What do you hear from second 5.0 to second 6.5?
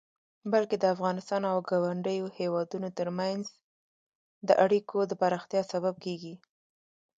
د پراختيا سبب کيږي.